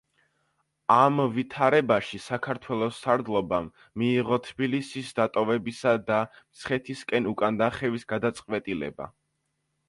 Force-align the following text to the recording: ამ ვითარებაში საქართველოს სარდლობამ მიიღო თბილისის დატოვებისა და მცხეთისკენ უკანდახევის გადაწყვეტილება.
ამ 0.93 1.19
ვითარებაში 1.33 2.19
საქართველოს 2.27 3.01
სარდლობამ 3.03 3.67
მიიღო 4.03 4.39
თბილისის 4.47 5.13
დატოვებისა 5.21 5.93
და 6.09 6.19
მცხეთისკენ 6.33 7.31
უკანდახევის 7.35 8.09
გადაწყვეტილება. 8.17 9.13